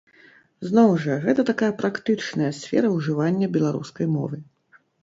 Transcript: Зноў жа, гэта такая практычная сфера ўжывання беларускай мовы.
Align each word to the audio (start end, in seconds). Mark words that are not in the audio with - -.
Зноў 0.69 0.89
жа, 1.03 1.17
гэта 1.27 1.45
такая 1.51 1.71
практычная 1.83 2.51
сфера 2.63 2.87
ўжывання 2.97 3.55
беларускай 3.61 4.15
мовы. 4.21 4.47